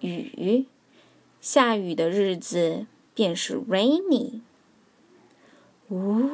[0.00, 0.66] 雨，
[1.40, 4.40] 下雨的日子便是 rainy。
[5.90, 6.28] 呜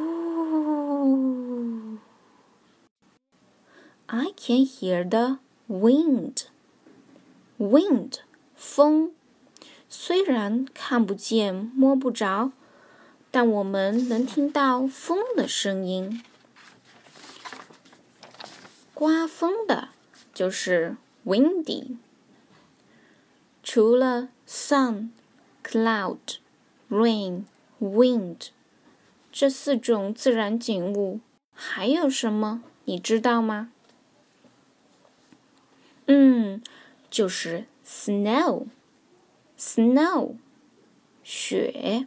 [4.07, 5.39] ，I can hear the
[5.69, 6.49] wind，wind。
[8.65, 9.13] 风
[9.91, 12.51] 虽然看不见、摸不着，
[13.31, 16.25] 但我们能听到风的声音。
[18.95, 19.91] 刮风的
[20.33, 21.99] 就是 windy。
[23.63, 25.11] 除了 sun、
[25.63, 26.19] cloud、
[26.91, 27.45] rain、
[27.81, 28.49] wind
[29.31, 31.21] 这四种自然景物，
[31.53, 33.71] 还有什么你知道吗？
[36.07, 36.63] 嗯，
[37.11, 37.67] 就是。
[37.87, 38.69] Snow,
[39.59, 40.37] snow，
[41.23, 42.07] 雪。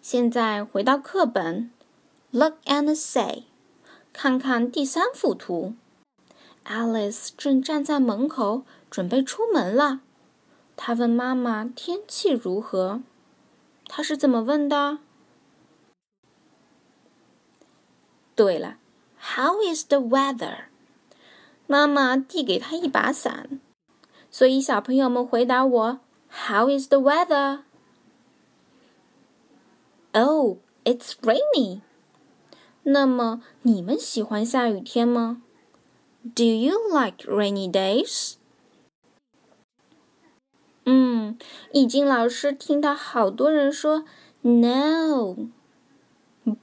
[0.00, 1.70] 现在回到课本
[2.30, 3.44] ，Look and say，
[4.14, 5.74] 看看第三幅图。
[6.64, 10.00] Alice 正站在门口，准备出门了。
[10.74, 13.02] 她问妈妈天气如何。
[13.86, 15.00] 她是怎么问的？
[18.34, 18.78] 对了
[19.18, 20.68] ，How is the weather？
[21.70, 23.60] 妈妈递给他一把伞，
[24.30, 26.00] 所以小朋友们回答我
[26.48, 27.60] ：“How is the weather?”
[30.12, 31.82] Oh, it's rainy.
[32.84, 35.42] 那么你们喜欢下雨天吗
[36.34, 38.36] ？Do you like rainy days?
[40.86, 41.38] 嗯，
[41.72, 44.06] 易经老师听到好多人说
[44.40, 45.36] “No,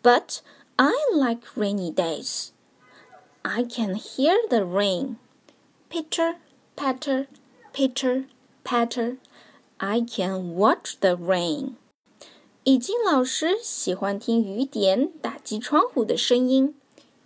[0.02, 0.40] but
[0.78, 2.55] I like rainy days.”
[3.48, 5.18] I can hear the rain.
[5.88, 6.38] Pitter,
[6.76, 7.28] patter,
[7.74, 8.26] pitter,
[8.64, 9.18] patter.
[9.80, 11.76] I can watch the rain.
[12.64, 16.74] 已经老师喜欢听雨点打击窗户的声音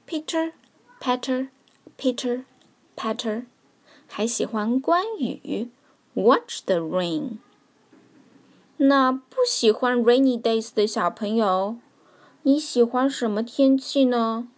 [0.05, 0.51] Peter,
[0.99, 1.47] patter,
[1.97, 2.43] Peter,
[2.97, 3.45] patter，
[4.05, 5.69] 还喜欢关羽
[6.15, 7.37] ，Watch the rain。
[8.75, 11.77] 那不喜欢 rainy days 的小朋友，
[12.43, 14.49] 你喜欢什么天气呢？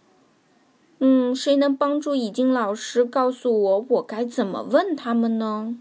[1.04, 5.76] 嗯，谁能帮助已经老师告诉我我该怎么问他们呢？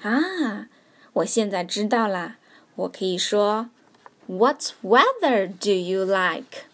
[0.00, 0.66] 啊，
[1.12, 2.38] 我现在知道啦，
[2.74, 3.70] 我可以说。
[4.26, 6.64] What weather do you like？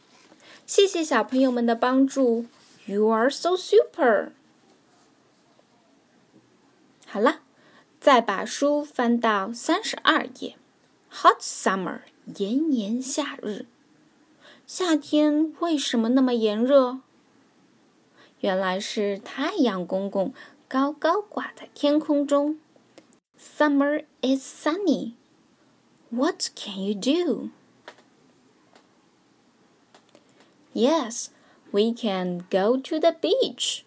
[0.66, 2.46] 谢谢小朋友们的帮助。
[2.86, 4.32] You are so super。
[7.06, 7.40] 好了，
[8.00, 10.56] 再把书翻到三十二页。
[11.10, 12.00] Hot summer，
[12.38, 13.66] 炎炎夏日。
[14.74, 17.00] 夏天为什么那么炎热？
[18.40, 20.32] 原来是太阳公公
[20.66, 22.58] 高高挂在天空中。
[23.38, 25.12] Summer is sunny。
[26.08, 27.50] What can you do?
[30.72, 31.26] Yes,
[31.70, 33.82] we can go to the beach.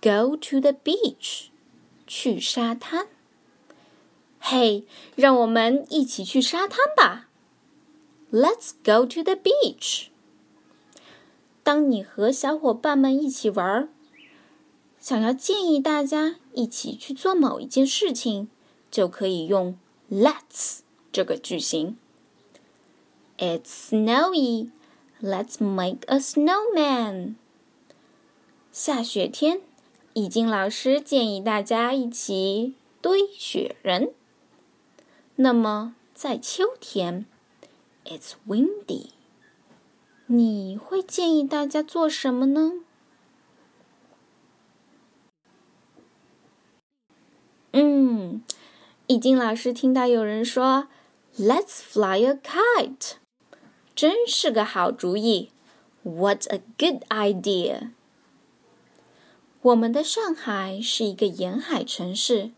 [0.00, 1.48] Go to the beach.
[2.06, 3.08] 去沙滩。
[4.38, 4.84] 嘿，
[5.16, 7.30] 让我们一起去沙滩吧。
[8.32, 10.06] Let's go to the beach.
[11.62, 13.90] 当你和小伙伴们一起玩，
[14.98, 18.48] 想要建议大家一起去做某一件事情，
[18.90, 19.78] 就可以用
[20.10, 20.78] Let's。
[21.12, 21.98] 这个句型。
[23.36, 24.70] It's snowy.
[25.20, 27.34] Let's make a snowman.
[28.72, 29.60] 下雪天，
[30.14, 34.14] 易经老师建议大家一起堆雪人。
[35.36, 37.26] 那么在秋天
[38.04, 39.10] ，It's windy.
[40.26, 42.72] 你会建议大家做什么呢？
[47.72, 48.42] 嗯，
[49.06, 50.88] 易经老师听到有人说。
[51.38, 53.12] Let's fly a kite，
[53.94, 55.50] 真是个好主意。
[56.02, 57.92] What a good idea！
[59.62, 62.50] 我们的上海是一个沿海城市，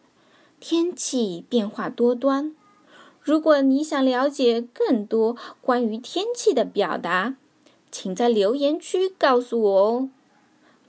[0.59, 2.57] 天气变化多端。
[3.25, 7.37] 如果你想了解更多关于天气的表达，
[7.91, 10.11] 请在留言区告诉我哦。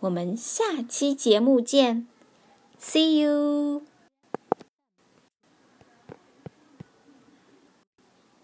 [0.01, 2.05] 我们下期节目见
[2.77, 3.94] ，See you。